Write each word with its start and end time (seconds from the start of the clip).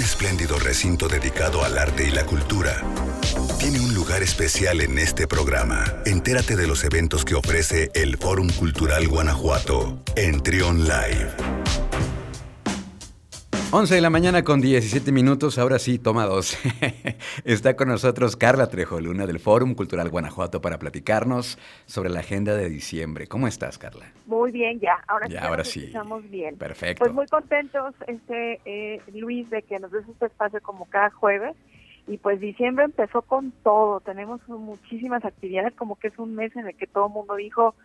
espléndido 0.00 0.58
recinto 0.58 1.08
dedicado 1.08 1.64
al 1.64 1.78
arte 1.78 2.08
y 2.08 2.10
la 2.10 2.24
cultura, 2.24 2.82
tiene 3.58 3.80
un 3.80 3.94
lugar 3.94 4.22
especial 4.22 4.80
en 4.80 4.98
este 4.98 5.26
programa. 5.26 5.84
Entérate 6.06 6.56
de 6.56 6.66
los 6.66 6.84
eventos 6.84 7.24
que 7.24 7.34
ofrece 7.34 7.90
el 7.94 8.16
Fórum 8.16 8.48
Cultural 8.50 9.06
Guanajuato 9.06 10.02
en 10.16 10.42
Trion 10.42 10.84
Live. 10.84 11.79
11 13.72 13.94
de 13.94 14.00
la 14.00 14.10
mañana 14.10 14.42
con 14.42 14.60
17 14.60 15.12
minutos, 15.12 15.56
ahora 15.56 15.78
sí, 15.78 16.00
toma 16.00 16.26
dos. 16.26 16.58
Está 17.44 17.76
con 17.76 17.86
nosotros 17.86 18.34
Carla 18.34 18.68
Trejo 18.68 19.00
Luna 19.00 19.26
del 19.26 19.38
Fórum 19.38 19.74
Cultural 19.76 20.08
Guanajuato 20.08 20.60
para 20.60 20.80
platicarnos 20.80 21.56
sobre 21.86 22.10
la 22.10 22.18
agenda 22.18 22.56
de 22.56 22.68
diciembre. 22.68 23.28
¿Cómo 23.28 23.46
estás, 23.46 23.78
Carla? 23.78 24.06
Muy 24.26 24.50
bien, 24.50 24.80
ya, 24.80 24.94
ahora 25.06 25.28
Ya, 25.28 25.40
sí. 25.42 25.46
ahora 25.46 25.64
sí. 25.64 25.80
escuchamos 25.82 26.28
bien. 26.28 26.56
Perfecto. 26.56 27.04
Pues 27.04 27.12
muy 27.14 27.26
contentos, 27.28 27.94
este 28.08 28.60
eh, 28.64 29.00
Luis, 29.14 29.48
de 29.50 29.62
que 29.62 29.78
nos 29.78 29.92
des 29.92 30.08
este 30.08 30.26
espacio 30.26 30.60
como 30.62 30.86
cada 30.86 31.10
jueves. 31.10 31.54
Y 32.08 32.18
pues 32.18 32.40
diciembre 32.40 32.86
empezó 32.86 33.22
con 33.22 33.52
todo. 33.62 34.00
Tenemos 34.00 34.40
muchísimas 34.48 35.24
actividades, 35.24 35.74
como 35.74 35.94
que 35.94 36.08
es 36.08 36.18
un 36.18 36.34
mes 36.34 36.56
en 36.56 36.66
el 36.66 36.74
que 36.74 36.88
todo 36.88 37.06
el 37.06 37.12
mundo 37.12 37.36
dijo, 37.36 37.76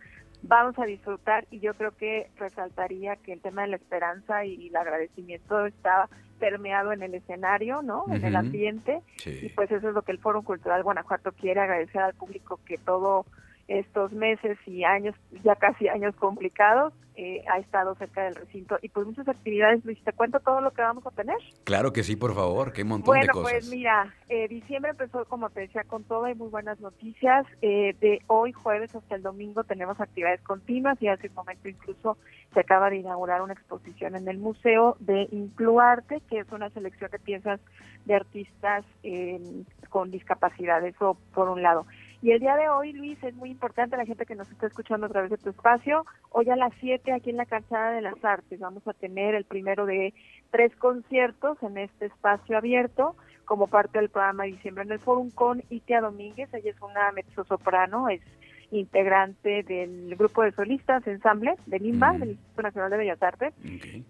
vamos 0.46 0.78
a 0.78 0.84
disfrutar. 0.84 1.46
Y 1.50 1.60
yo 1.60 1.74
creo 1.74 1.96
que 1.96 2.30
resaltaría 2.36 3.16
que 3.16 3.32
el 3.32 3.40
tema 3.40 3.62
de 3.62 3.68
la 3.68 3.76
esperanza 3.76 4.44
y 4.44 4.68
el 4.68 4.76
agradecimiento 4.76 5.66
está 5.66 6.08
permeado 6.38 6.92
en 6.92 7.02
el 7.02 7.14
escenario, 7.14 7.82
¿no? 7.82 8.04
En 8.08 8.24
el 8.24 8.36
ambiente. 8.36 9.02
Y 9.24 9.48
pues 9.50 9.70
eso 9.70 9.88
es 9.88 9.94
lo 9.94 10.02
que 10.02 10.12
el 10.12 10.18
Foro 10.18 10.42
Cultural 10.42 10.82
Guanajuato 10.82 11.32
quiere 11.32 11.60
agradecer 11.60 12.02
al 12.02 12.14
público 12.14 12.60
que 12.66 12.78
todo 12.78 13.26
estos 13.68 14.12
meses 14.12 14.58
y 14.66 14.84
años, 14.84 15.14
ya 15.42 15.56
casi 15.56 15.88
años 15.88 16.14
complicados, 16.16 16.92
eh, 17.16 17.42
ha 17.50 17.58
estado 17.58 17.94
cerca 17.94 18.24
del 18.24 18.34
recinto. 18.34 18.78
Y 18.82 18.90
pues 18.90 19.06
muchas 19.06 19.26
actividades, 19.26 19.84
Luis, 19.84 19.98
¿te 20.04 20.12
cuento 20.12 20.38
todo 20.40 20.60
lo 20.60 20.70
que 20.72 20.82
vamos 20.82 21.06
a 21.06 21.10
tener? 21.10 21.36
Claro 21.64 21.92
que 21.92 22.02
sí, 22.02 22.14
por 22.14 22.34
favor, 22.34 22.72
qué 22.72 22.84
montón 22.84 23.06
Bueno, 23.06 23.22
de 23.22 23.28
cosas. 23.28 23.52
pues 23.52 23.70
mira, 23.70 24.14
eh, 24.28 24.46
diciembre 24.48 24.90
empezó, 24.90 25.24
como 25.24 25.48
te 25.50 25.60
decía, 25.60 25.82
con 25.84 26.04
todo, 26.04 26.26
hay 26.26 26.34
muy 26.34 26.48
buenas 26.48 26.78
noticias. 26.80 27.46
Eh, 27.62 27.96
de 28.00 28.20
hoy, 28.26 28.52
jueves 28.52 28.94
hasta 28.94 29.14
el 29.14 29.22
domingo, 29.22 29.64
tenemos 29.64 29.98
actividades 29.98 30.42
continuas 30.42 31.00
y 31.00 31.08
hace 31.08 31.28
un 31.28 31.34
momento 31.34 31.68
incluso 31.68 32.18
se 32.52 32.60
acaba 32.60 32.90
de 32.90 32.96
inaugurar 32.98 33.40
una 33.40 33.54
exposición 33.54 34.14
en 34.14 34.28
el 34.28 34.38
Museo 34.38 34.96
de 35.00 35.26
Incluarte, 35.32 36.20
que 36.28 36.40
es 36.40 36.52
una 36.52 36.68
selección 36.70 37.10
de 37.10 37.18
piezas 37.18 37.60
de 38.04 38.14
artistas 38.14 38.84
eh, 39.02 39.40
con 39.88 40.10
discapacidad, 40.10 40.84
eso 40.84 41.16
por 41.34 41.48
un 41.48 41.62
lado. 41.62 41.86
Y 42.22 42.30
el 42.30 42.40
día 42.40 42.56
de 42.56 42.68
hoy, 42.68 42.92
Luis, 42.92 43.22
es 43.22 43.34
muy 43.34 43.50
importante 43.50 43.96
la 43.96 44.06
gente 44.06 44.24
que 44.24 44.34
nos 44.34 44.50
está 44.50 44.66
escuchando 44.66 45.06
a 45.06 45.10
través 45.10 45.30
de 45.30 45.36
tu 45.36 45.50
espacio. 45.50 46.06
Hoy 46.30 46.48
a 46.48 46.56
las 46.56 46.72
7 46.80 47.12
aquí 47.12 47.30
en 47.30 47.36
la 47.36 47.44
Calzada 47.44 47.90
de 47.90 48.00
las 48.00 48.24
Artes 48.24 48.58
vamos 48.58 48.86
a 48.88 48.94
tener 48.94 49.34
el 49.34 49.44
primero 49.44 49.84
de 49.84 50.14
tres 50.50 50.74
conciertos 50.76 51.62
en 51.62 51.76
este 51.76 52.06
espacio 52.06 52.56
abierto 52.56 53.16
como 53.44 53.66
parte 53.66 53.98
del 53.98 54.08
programa 54.08 54.44
de 54.44 54.52
diciembre 54.52 54.84
en 54.84 54.92
el 54.92 54.98
Forum 54.98 55.30
con 55.30 55.62
Itia 55.68 56.00
Domínguez. 56.00 56.52
Ella 56.54 56.70
es 56.70 56.80
una 56.80 57.12
mezzosoprano, 57.12 58.08
es 58.08 58.22
integrante 58.70 59.62
del 59.62 60.16
grupo 60.16 60.42
de 60.42 60.52
solistas 60.52 61.06
ensamble 61.06 61.54
del 61.66 61.86
INBA, 61.86 62.12
Mm. 62.12 62.18
del 62.20 62.30
Instituto 62.30 62.62
Nacional 62.62 62.90
de 62.90 62.96
Bellas 62.96 63.22
Artes 63.22 63.54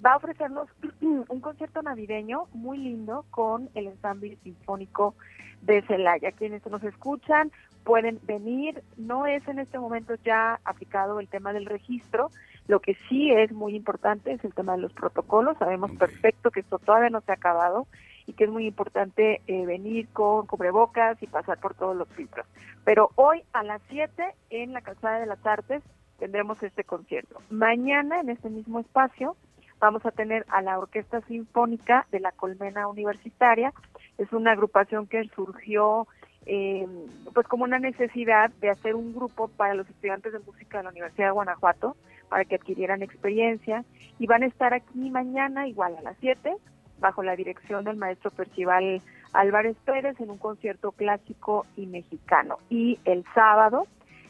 va 0.05 0.13
a 0.13 0.17
ofrecernos 0.17 0.69
un 1.01 1.41
concierto 1.41 1.83
navideño 1.83 2.45
muy 2.53 2.79
lindo 2.79 3.25
con 3.31 3.69
el 3.75 3.87
ensamble 3.89 4.39
sinfónico 4.43 5.15
de 5.63 5.83
Celaya. 5.83 6.33
Quienes 6.33 6.65
nos 6.67 6.83
escuchan 6.85 7.51
pueden 7.85 8.19
venir. 8.25 8.83
No 8.97 9.27
es 9.27 9.47
en 9.49 9.61
este 9.61 9.79
momento 9.79 10.15
ya 10.25 10.61
aplicado 10.65 11.21
el 11.21 11.29
tema 11.29 11.53
del 11.53 11.67
registro. 11.67 12.31
Lo 12.67 12.81
que 12.81 12.97
sí 13.09 13.31
es 13.31 13.53
muy 13.53 13.77
importante 13.77 14.33
es 14.33 14.45
el 14.45 14.53
tema 14.53 14.75
de 14.75 14.83
los 14.83 14.93
protocolos. 14.93 15.57
Sabemos 15.59 15.93
perfecto 15.93 16.51
que 16.51 16.61
esto 16.61 16.79
todavía 16.81 17.11
no 17.11 17.21
se 17.21 17.31
ha 17.31 17.37
acabado 17.37 17.87
y 18.27 18.33
que 18.33 18.45
es 18.45 18.51
muy 18.51 18.67
importante 18.67 19.41
eh, 19.47 19.67
venir 19.67 20.09
con 20.09 20.47
cubrebocas 20.47 21.23
y 21.23 21.27
pasar 21.27 21.59
por 21.59 21.75
todos 21.75 21.97
los 21.97 22.09
filtros. 22.09 22.47
Pero 22.85 23.11
hoy 23.15 23.43
a 23.53 23.63
las 23.63 23.81
7 23.89 24.35
en 24.51 24.73
la 24.73 24.81
Calzada 24.81 25.21
de 25.21 25.27
las 25.27 25.45
Artes 25.47 25.83
tendremos 26.19 26.63
este 26.63 26.85
concierto. 26.85 27.41
Mañana 27.51 28.21
en 28.21 28.31
este 28.31 28.51
mismo 28.51 28.81
espacio 28.81 29.37
vamos 29.79 30.05
a 30.07 30.11
tener 30.11 30.45
a 30.49 30.63
la 30.63 30.79
Orquesta 30.79 31.21
Sinfónica 31.23 32.07
de 32.11 32.21
la 32.21 32.33
Colmena 32.33 32.89
Universitaria. 32.89 33.73
Es 34.19 34.33
una 34.33 34.53
agrupación 34.53 35.07
que 35.07 35.29
surgió 35.35 36.07
eh, 36.47 36.87
pues 37.35 37.47
como 37.49 37.65
una 37.65 37.79
necesidad 37.79 38.51
de 38.61 38.71
hacer 38.71 38.95
un 38.95 39.13
grupo 39.13 39.49
para 39.49 39.75
los 39.75 39.89
estudiantes 39.89 40.33
de 40.33 40.39
música 40.39 40.79
de 40.79 40.85
la 40.85 40.91
Universidad 40.91 41.27
de 41.27 41.33
Guanajuato 41.33 41.97
para 42.29 42.45
que 42.45 42.55
adquirieran 42.55 43.03
experiencia 43.03 43.85
y 44.19 44.27
van 44.27 44.43
a 44.43 44.47
estar 44.47 44.73
aquí 44.73 45.11
mañana 45.11 45.67
igual 45.67 45.97
a 45.97 46.03
las 46.03 46.17
7 46.21 46.57
bajo 46.99 47.23
la 47.23 47.37
dirección 47.37 47.85
del 47.85 47.97
maestro 47.97 48.31
Percival 48.31 49.03
Álvarez 49.33 49.77
Pérez 49.85 50.19
en 50.21 50.31
un 50.31 50.39
concierto 50.39 50.93
clásico 50.93 51.67
y 51.77 51.87
mexicano. 51.87 52.59
Y 52.71 52.99
el 53.05 53.25
sábado, 53.35 53.87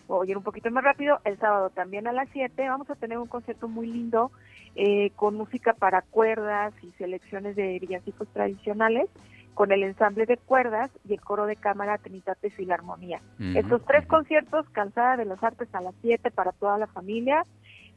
voy 0.08 0.28
a 0.28 0.30
ir 0.30 0.36
un 0.36 0.42
poquito 0.42 0.70
más 0.70 0.84
rápido, 0.84 1.20
el 1.24 1.38
sábado 1.38 1.70
también 1.70 2.06
a 2.06 2.12
las 2.12 2.28
7 2.32 2.68
vamos 2.68 2.90
a 2.90 2.96
tener 2.96 3.18
un 3.18 3.28
concierto 3.28 3.68
muy 3.68 3.86
lindo 3.86 4.30
eh, 4.74 5.10
con 5.16 5.34
música 5.34 5.72
para 5.72 6.02
cuerdas 6.02 6.74
y 6.82 6.90
selecciones 6.98 7.56
de 7.56 7.78
villancicos 7.78 8.28
tradicionales 8.28 9.08
con 9.54 9.72
el 9.72 9.82
ensamble 9.84 10.26
de 10.26 10.36
cuerdas 10.36 10.90
y 11.08 11.14
el 11.14 11.20
coro 11.22 11.46
de 11.46 11.56
cámara 11.56 11.96
Trinitate 11.96 12.50
Filarmonía. 12.50 13.22
Ujú, 13.40 13.58
Estos 13.58 13.82
tres 13.86 14.06
conciertos, 14.06 14.68
Calzada 14.68 15.16
de 15.16 15.24
las 15.24 15.42
Artes 15.42 15.74
a 15.74 15.80
las 15.80 15.94
7 16.02 16.30
para 16.30 16.52
toda 16.52 16.76
la 16.76 16.86
familia, 16.88 17.42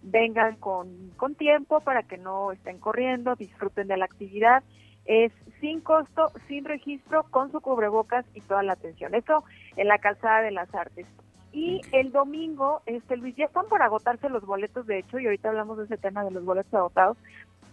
vengan 0.02 0.56
con, 0.58 1.12
con 1.18 1.36
tiempo 1.36 1.82
para 1.82 2.04
que 2.04 2.18
no 2.18 2.52
estén 2.52 2.80
corriendo, 2.80 3.36
disfruten 3.36 3.88
de 3.88 3.98
la 3.98 4.06
actividad. 4.06 4.64
Es 5.06 5.32
sin 5.60 5.82
costo, 5.82 6.32
sin 6.48 6.66
registro, 6.66 7.24
con 7.32 7.52
su 7.52 7.62
cubrebocas 7.62 8.26
y 8.34 8.42
toda 8.42 8.64
la 8.64 8.74
atención. 8.74 9.16
Eso 9.16 9.44
en 9.76 9.88
la 9.88 9.98
Calzada 9.98 10.42
de 10.42 10.52
las 10.52 10.74
Artes. 10.74 11.08
Y 11.52 11.82
el 11.92 12.12
domingo, 12.12 12.82
este 12.86 13.18
Luis, 13.18 13.36
ya 13.36 13.46
están 13.46 13.66
por 13.68 13.82
agotarse 13.82 14.30
los 14.30 14.46
boletos, 14.46 14.86
de 14.86 15.00
hecho, 15.00 15.18
y 15.18 15.26
ahorita 15.26 15.50
hablamos 15.50 15.80
de 15.80 15.86
ese 15.86 15.98
tema 15.98 16.24
de 16.24 16.32
los 16.32 16.46
boletos 16.46 16.74
agotados. 16.74 17.18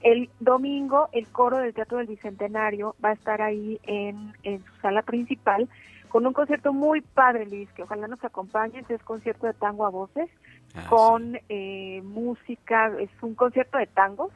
El 0.01 0.31
domingo, 0.41 1.09
el 1.13 1.27
coro 1.29 1.59
del 1.59 1.75
Teatro 1.75 1.99
del 1.99 2.07
Bicentenario 2.07 2.97
va 3.05 3.11
a 3.11 3.15
estar 3.15 3.43
ahí 3.43 3.79
en, 3.83 4.33
en 4.43 4.65
su 4.65 4.75
sala 4.77 5.03
principal 5.03 5.69
con 6.17 6.27
un 6.27 6.33
concierto 6.33 6.73
muy 6.73 7.03
padre, 7.03 7.45
Luis, 7.45 7.71
que 7.73 7.83
ojalá 7.83 8.09
nos 8.09 8.25
acompañes. 8.25 8.89
Es 8.89 9.03
concierto 9.03 9.47
de 9.47 9.53
tango 9.53 9.85
a 9.85 9.91
voces 9.91 10.31
Ah, 10.75 10.87
con 10.89 11.39
eh, 11.51 12.01
música, 12.05 12.91
es 12.99 13.11
un 13.21 13.35
concierto 13.35 13.77
de 13.77 13.87
tangos 13.87 14.33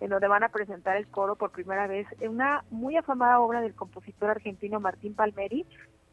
en 0.00 0.08
donde 0.08 0.26
van 0.26 0.42
a 0.42 0.48
presentar 0.48 0.96
el 0.96 1.06
coro 1.06 1.36
por 1.36 1.50
primera 1.50 1.86
vez 1.86 2.06
en 2.20 2.30
una 2.30 2.64
muy 2.70 2.96
afamada 2.96 3.40
obra 3.40 3.60
del 3.60 3.74
compositor 3.74 4.30
argentino 4.30 4.80
Martín 4.80 5.12
Palmeri 5.12 5.66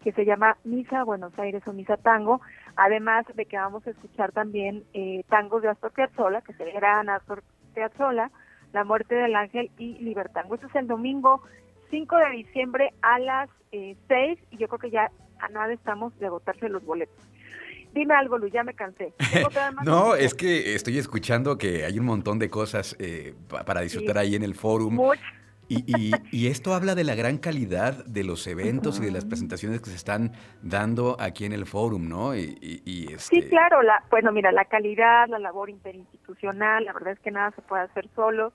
que 0.03 0.11
se 0.11 0.25
llama 0.25 0.57
Misa 0.65 1.05
Buenos 1.05 1.31
Aires 1.39 1.63
o 1.65 1.71
Misa 1.71 1.95
Tango, 1.95 2.41
además 2.75 3.25
de 3.35 3.45
que 3.45 3.55
vamos 3.55 3.87
a 3.87 3.91
escuchar 3.91 4.33
también 4.33 4.83
eh, 4.93 5.23
tangos 5.29 5.61
de 5.61 5.69
Astor 5.69 5.93
Piazzolla, 5.93 6.41
que 6.41 6.51
se 6.55 6.69
gran 6.71 7.07
Astor 7.07 7.41
Piazzolla, 7.73 8.31
La 8.73 8.83
Muerte 8.83 9.15
del 9.15 9.33
Ángel 9.33 9.71
y 9.77 9.93
Libertango. 9.99 10.55
Esto 10.55 10.67
es 10.67 10.75
el 10.75 10.87
domingo 10.87 11.41
5 11.90 12.18
de 12.18 12.29
diciembre 12.31 12.94
a 13.01 13.19
las 13.19 13.50
eh, 13.72 13.96
6 14.07 14.40
y 14.51 14.57
yo 14.57 14.68
creo 14.68 14.79
que 14.79 14.90
ya 14.91 15.12
a 15.40 15.50
nada 15.50 15.73
estamos 15.73 16.18
de 16.19 16.28
agotarse 16.28 16.69
los 16.69 16.84
boletos. 16.85 17.16
Dime 17.94 18.13
algo, 18.13 18.38
Luis, 18.38 18.51
ya 18.51 18.63
me 18.63 18.73
cansé. 18.73 19.13
¿Tengo 19.31 19.50
que 19.50 19.56
dar 19.56 19.73
más 19.75 19.85
No, 19.85 20.16
es 20.16 20.34
que 20.34 20.75
estoy 20.75 20.97
escuchando 20.97 21.57
que 21.57 21.85
hay 21.85 21.97
un 22.00 22.06
montón 22.06 22.40
de 22.40 22.50
cosas 22.50 22.95
eh, 23.00 23.34
pa- 23.50 23.63
para 23.63 23.81
disfrutar 23.81 24.18
ahí 24.18 24.35
en 24.35 24.44
el. 24.44 24.53
Much- 24.56 25.18
Y, 25.68 25.78
y- 25.88 26.12
y 26.31 26.47
esto 26.47 26.74
habla 26.75 26.94
de 26.94 27.03
la 27.03 27.16
gran 27.16 27.38
calidad 27.40 28.06
de 28.06 28.24
los 28.24 28.45
eventos 28.47 29.00
y 29.00 29.06
de 29.06 29.12
las 29.12 29.25
presentaciones 29.25 29.81
que 29.81 29.90
se 29.90 29.95
están 29.95 30.34
dando 30.62 31.18
aquí 31.19 31.44
en 31.45 31.53
el 31.53 31.66
fórum, 31.66 32.07
¿no? 32.07 32.35
Y, 32.35 32.56
y- 32.62 32.81
y, 32.85 33.07
Sí, 33.18 33.38
este, 33.40 33.50
claro, 33.50 33.81
la, 33.81 34.03
bueno, 34.12 34.31
mira, 34.31 34.51
la 34.51 34.66
calidad, 34.66 35.28
la 35.28 35.40
labor 35.40 35.69
interinstitucional, 35.72 36.85
la 36.85 36.94
verdad 36.94 37.13
es 37.13 37.19
que 37.19 37.31
nada 37.31 37.51
se 37.56 37.62
puede 37.63 37.81
hacer 37.84 38.07
solo 38.16 38.53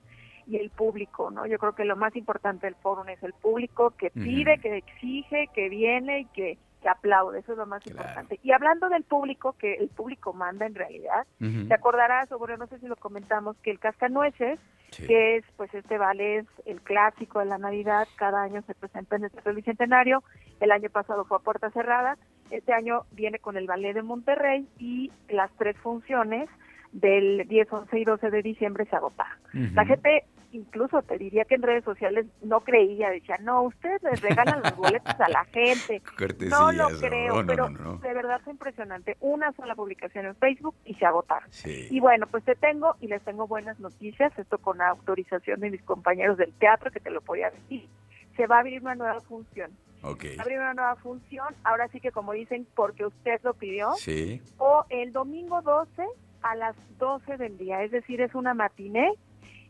y 0.50 0.56
el 0.56 0.70
público, 0.70 1.30
¿no? 1.30 1.46
Yo 1.46 1.58
creo 1.58 1.74
que 1.74 1.84
lo 1.84 1.96
más 1.96 2.14
importante 2.16 2.66
del 2.66 2.74
fórum 2.76 3.08
es 3.08 3.22
el 3.22 3.32
público 3.34 3.90
que 3.96 4.10
pide, 4.10 4.58
que 4.58 4.76
exige, 4.78 5.48
que 5.54 5.68
viene 5.68 6.20
y 6.20 6.24
que, 6.26 6.58
que 6.82 6.88
aplaude, 6.88 7.38
eso 7.40 7.52
es 7.52 7.58
lo 7.58 7.66
más 7.66 7.82
Claro. 7.82 7.98
importante. 7.98 8.40
Y 8.42 8.52
hablando 8.52 8.88
del 8.88 9.04
público, 9.04 9.52
que 9.58 9.74
el 9.74 9.88
público 9.88 10.32
manda 10.32 10.66
en 10.66 10.74
realidad, 10.74 11.26
te 11.38 11.74
acordarás, 11.74 12.30
o 12.32 12.38
bueno, 12.38 12.56
no 12.56 12.66
sé 12.66 12.78
si 12.80 12.86
lo 12.86 12.96
comentamos, 12.96 13.56
que 13.58 13.70
el 13.70 13.78
Cascanueces, 13.78 14.58
sí. 14.90 15.06
que 15.06 15.36
es 15.36 15.44
pues 15.56 15.72
este 15.74 15.98
ballet, 15.98 16.46
el 16.64 16.80
clásico 16.80 17.38
de 17.38 17.44
la 17.46 17.58
Navidad, 17.58 18.08
cada 18.16 18.42
año 18.42 18.62
se 18.62 18.74
presenta 18.74 19.16
en 19.16 19.24
el 19.24 19.30
Teatro 19.30 19.54
Bicentenario, 19.54 20.22
el 20.60 20.72
año 20.72 20.90
pasado 20.90 21.24
fue 21.26 21.36
a 21.36 21.40
puerta 21.40 21.70
cerrada, 21.70 22.16
este 22.50 22.72
año 22.72 23.02
viene 23.12 23.38
con 23.38 23.56
el 23.56 23.66
ballet 23.66 23.94
de 23.94 24.02
Monterrey 24.02 24.66
y 24.78 25.12
las 25.28 25.50
tres 25.58 25.76
funciones 25.76 26.48
del 26.92 27.46
10, 27.46 27.72
11 27.72 27.98
y 28.00 28.04
12 28.04 28.30
de 28.30 28.42
diciembre 28.42 28.84
se 28.86 28.96
agotaron. 28.96 29.38
La 29.74 29.84
gente, 29.84 30.24
incluso 30.52 31.02
te 31.02 31.18
diría 31.18 31.44
que 31.44 31.54
en 31.54 31.62
redes 31.62 31.84
sociales 31.84 32.26
no 32.42 32.60
creía, 32.60 33.10
decía, 33.10 33.36
no, 33.40 33.62
ustedes 33.62 34.02
les 34.02 34.20
regalan 34.20 34.62
los 34.62 34.76
boletos 34.76 35.14
a 35.20 35.28
la 35.28 35.44
gente. 35.46 36.02
No 36.50 36.72
lo 36.72 36.88
creo, 36.98 37.36
no, 37.36 37.42
no, 37.42 37.46
pero 37.46 37.70
no. 37.70 37.96
de 37.96 38.14
verdad 38.14 38.40
fue 38.42 38.52
impresionante. 38.52 39.16
Una 39.20 39.52
sola 39.52 39.74
publicación 39.74 40.26
en 40.26 40.36
Facebook 40.36 40.74
y 40.84 40.94
se 40.94 41.06
agotaron. 41.06 41.50
Sí. 41.52 41.88
Y 41.90 42.00
bueno, 42.00 42.26
pues 42.26 42.44
te 42.44 42.54
tengo 42.54 42.96
y 43.00 43.06
les 43.08 43.22
tengo 43.22 43.46
buenas 43.46 43.78
noticias, 43.80 44.36
esto 44.38 44.58
con 44.58 44.80
autorización 44.80 45.60
de 45.60 45.70
mis 45.70 45.82
compañeros 45.82 46.36
del 46.38 46.52
teatro, 46.54 46.90
que 46.90 47.00
te 47.00 47.10
lo 47.10 47.20
podía 47.20 47.50
decir. 47.50 47.88
se 48.36 48.46
va 48.46 48.56
a 48.56 48.60
abrir 48.60 48.80
una 48.80 48.94
nueva 48.94 49.20
función. 49.20 49.70
Okay. 50.02 50.38
Abrir 50.38 50.58
una 50.58 50.74
nueva 50.74 50.96
función, 50.96 51.54
ahora 51.62 51.88
sí 51.88 52.00
que 52.00 52.10
como 52.10 52.32
dicen, 52.32 52.66
porque 52.74 53.06
usted 53.06 53.40
lo 53.42 53.54
pidió. 53.54 53.92
Sí. 53.94 54.40
O 54.58 54.84
el 54.88 55.12
domingo 55.12 55.60
12 55.62 56.04
a 56.42 56.54
las 56.56 56.76
12 56.98 57.36
del 57.36 57.58
día, 57.58 57.82
es 57.82 57.90
decir, 57.90 58.20
es 58.20 58.34
una 58.34 58.54
matiné 58.54 59.12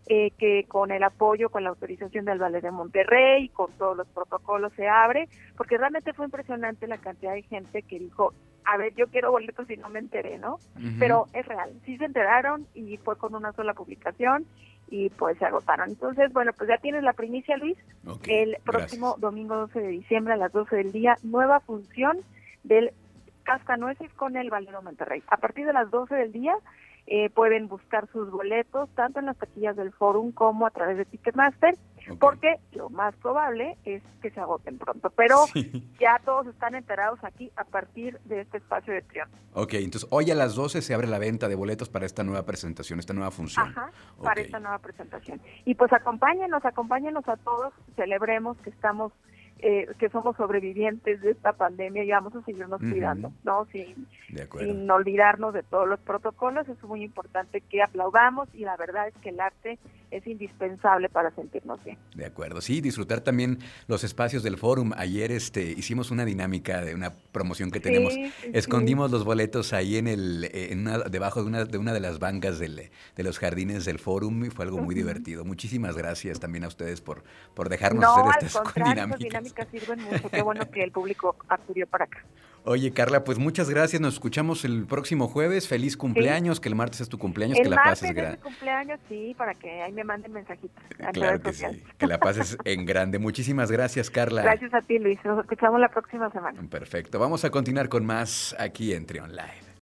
eh, 0.06 0.32
que 0.38 0.64
con 0.66 0.90
el 0.90 1.02
apoyo, 1.02 1.50
con 1.50 1.64
la 1.64 1.70
autorización 1.70 2.24
del 2.24 2.38
Valle 2.38 2.60
de 2.60 2.70
Monterrey, 2.70 3.48
con 3.50 3.70
todos 3.72 3.96
los 3.96 4.08
protocolos 4.08 4.72
se 4.74 4.88
abre, 4.88 5.28
porque 5.56 5.78
realmente 5.78 6.12
fue 6.12 6.26
impresionante 6.26 6.86
la 6.86 6.98
cantidad 6.98 7.34
de 7.34 7.42
gente 7.42 7.82
que 7.82 7.98
dijo, 7.98 8.32
a 8.64 8.76
ver, 8.76 8.94
yo 8.94 9.06
quiero 9.08 9.30
boletos 9.30 9.68
y 9.70 9.76
no 9.76 9.88
me 9.88 9.98
enteré, 9.98 10.38
¿no? 10.38 10.58
Pero 10.98 11.26
es 11.32 11.46
real, 11.46 11.72
sí 11.84 11.96
se 11.96 12.04
enteraron 12.04 12.66
y 12.74 12.96
fue 12.98 13.16
con 13.16 13.34
una 13.34 13.52
sola 13.52 13.74
publicación 13.74 14.46
y 14.90 15.10
pues 15.10 15.38
se 15.38 15.44
agotaron. 15.44 15.90
Entonces, 15.90 16.32
bueno, 16.32 16.52
pues 16.56 16.68
ya 16.68 16.78
tienes 16.78 17.02
la 17.02 17.12
primicia, 17.12 17.56
Luis. 17.56 17.78
El 18.26 18.50
gracias. 18.50 18.62
próximo 18.64 19.16
domingo 19.18 19.56
12 19.56 19.80
de 19.80 19.88
diciembre 19.88 20.34
a 20.34 20.36
las 20.36 20.52
12 20.52 20.76
del 20.76 20.92
día, 20.92 21.16
nueva 21.22 21.60
función 21.60 22.18
del 22.64 22.92
Cascanueces 23.44 24.12
con 24.14 24.36
el 24.36 24.50
Valero 24.50 24.82
Monterrey. 24.82 25.22
A 25.28 25.36
partir 25.36 25.66
de 25.66 25.72
las 25.72 25.90
12 25.90 26.14
del 26.14 26.32
día 26.32 26.54
eh, 27.12 27.28
pueden 27.28 27.66
buscar 27.66 28.08
sus 28.12 28.30
boletos 28.30 28.88
tanto 28.94 29.18
en 29.18 29.26
las 29.26 29.36
taquillas 29.36 29.74
del 29.76 29.90
Forum 29.92 30.30
como 30.30 30.64
a 30.64 30.70
través 30.70 30.96
de 30.96 31.04
Ticketmaster, 31.04 31.74
porque 32.20 32.56
lo 32.70 32.88
más 32.88 33.14
probable 33.16 33.76
es 33.84 34.00
que 34.22 34.30
se 34.30 34.38
agoten 34.40 34.78
pronto. 34.78 35.10
Pero 35.10 35.38
Sí. 35.52 35.84
ya 35.98 36.20
todos 36.24 36.46
están 36.46 36.76
enterados 36.76 37.18
aquí 37.24 37.50
a 37.56 37.64
partir 37.64 38.18
de 38.26 38.42
este 38.42 38.58
espacio 38.58 38.94
de 38.94 39.02
Trión. 39.02 39.28
Ok, 39.54 39.74
entonces 39.74 40.08
hoy 40.12 40.30
a 40.30 40.36
las 40.36 40.54
12 40.54 40.82
se 40.82 40.94
abre 40.94 41.08
la 41.08 41.18
venta 41.18 41.48
de 41.48 41.56
boletos 41.56 41.88
para 41.88 42.06
esta 42.06 42.22
nueva 42.22 42.44
presentación, 42.46 43.00
esta 43.00 43.12
nueva 43.12 43.32
función. 43.32 43.66
Ajá, 43.68 43.90
para 44.22 44.40
Ok. 44.40 44.46
esta 44.46 44.60
nueva 44.60 44.78
presentación. 44.78 45.40
Y 45.64 45.74
pues 45.74 45.92
acompáñenos, 45.92 46.64
acompáñenos 46.64 47.28
a 47.28 47.36
todos, 47.38 47.74
celebremos 47.96 48.56
que 48.58 48.70
estamos, 48.70 49.12
eh, 49.62 49.86
que 49.98 50.08
somos 50.08 50.36
sobrevivientes 50.36 51.20
de 51.20 51.30
esta 51.32 51.52
pandemia 51.52 52.04
y 52.04 52.10
vamos 52.10 52.34
a 52.34 52.42
seguirnos 52.42 52.80
cuidando, 52.80 53.32
¿no? 53.44 53.66
Sin, 53.66 54.06
sin 54.58 54.90
olvidarnos 54.90 55.54
de 55.54 55.62
todos 55.62 55.88
los 55.88 56.00
protocolos, 56.00 56.68
es 56.68 56.82
muy 56.84 57.02
importante 57.02 57.60
que 57.60 57.82
aplaudamos 57.82 58.48
y 58.54 58.64
la 58.64 58.76
verdad 58.76 59.08
es 59.08 59.14
que 59.22 59.30
el 59.30 59.40
arte 59.40 59.78
es 60.10 60.26
indispensable 60.26 61.08
para 61.08 61.30
sentirnos 61.32 61.82
bien. 61.84 61.96
De 62.14 62.26
acuerdo, 62.26 62.60
sí, 62.60 62.80
disfrutar 62.80 63.20
también 63.20 63.58
los 63.86 64.04
espacios 64.04 64.42
del 64.42 64.56
forum. 64.56 64.92
Ayer 64.96 65.30
este, 65.32 65.62
hicimos 65.62 66.10
una 66.10 66.24
dinámica 66.24 66.82
de 66.84 66.94
una 66.94 67.14
promoción 67.14 67.70
que 67.70 67.80
tenemos. 67.80 68.14
Sí, 68.14 68.32
sí, 68.42 68.50
Escondimos 68.52 69.10
los 69.10 69.24
boletos 69.24 69.72
ahí 69.72 69.96
en 69.96 70.08
el, 70.08 70.44
eh, 70.44 70.72
en 70.72 70.80
una- 70.80 70.98
debajo 71.00 71.42
de 71.42 71.46
una, 71.48 71.64
de 71.64 71.78
una 71.78 71.92
de 71.92 72.00
las 72.00 72.18
bancas 72.18 72.58
del- 72.58 72.90
de 73.16 73.22
los 73.22 73.38
jardines 73.38 73.84
del 73.84 73.98
forum 73.98 74.44
y 74.44 74.50
fue 74.50 74.64
algo 74.64 74.78
muy 74.78 74.94
divertido. 74.94 75.44
Muchísimas 75.44 75.96
gracias 75.96 76.40
también 76.40 76.64
a 76.64 76.68
ustedes 76.68 77.00
por, 77.00 77.22
por 77.54 77.68
dejarnos 77.68 78.02
No, 78.02 78.10
hacer 78.12 78.24
al 78.24 78.46
estas 78.46 78.62
esas 78.62 78.74
dinámicas. 78.74 79.18
dinámicas 79.20 79.68
sirven 79.70 80.02
mucho. 80.02 80.28
Qué 80.30 80.42
bueno 80.42 80.70
que 80.70 80.82
el 80.82 80.90
público 80.92 81.36
acudió 81.48 81.86
para 81.86 82.04
acá. 82.06 82.24
Oye, 82.64 82.92
Carla, 82.92 83.24
pues 83.24 83.38
muchas 83.38 83.70
gracias. 83.70 84.00
Nos 84.02 84.14
escuchamos 84.14 84.64
el 84.64 84.86
próximo 84.86 85.28
jueves. 85.28 85.66
Feliz 85.66 85.96
cumpleaños, 85.96 86.60
que 86.60 86.68
el 86.68 86.74
martes 86.74 87.00
es 87.00 87.08
tu 87.08 87.18
cumpleaños, 87.18 87.56
que 87.56 87.62
el 87.64 87.70
la 87.70 87.76
martes 87.76 87.92
pases 87.92 88.10
es 88.10 88.14
mi 88.14 88.20
gran- 88.20 88.36
cumpleaños, 88.36 89.00
sí, 89.08 89.34
para 89.36 89.54
que 89.54 89.82
ahí 89.82 89.92
me 89.92 90.04
manden 90.04 90.32
mensajitos. 90.32 90.76
en 90.98 91.12
Claro 91.12 91.40
que 91.40 91.52
sí, 91.52 91.64
que 91.96 92.06
la 92.06 92.18
pases 92.18 92.58
en 92.64 92.84
grande. 92.84 93.18
Muchísimas 93.18 93.70
gracias, 93.70 94.10
Carla. 94.10 94.42
Gracias 94.42 94.74
a 94.74 94.82
ti, 94.82 94.98
Luis. 94.98 95.18
Nos 95.24 95.40
escuchamos 95.40 95.80
la 95.80 95.88
próxima 95.88 96.30
semana. 96.30 96.60
Perfecto. 96.68 97.18
Vamos 97.18 97.44
a 97.44 97.50
continuar 97.50 97.88
con 97.88 98.04
más 98.04 98.54
aquí 98.58 98.92
en 98.92 99.06
Trion 99.06 99.30
Live. 99.32 99.69